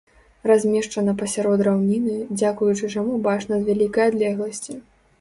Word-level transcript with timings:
Размешчана 0.51 1.13
пасярод 1.19 1.59
раўніны, 1.69 2.17
дзякуючы 2.39 2.93
чаму 2.97 3.23
бачна 3.31 3.53
з 3.63 3.73
вялікай 3.73 4.05
адлегласці. 4.15 4.73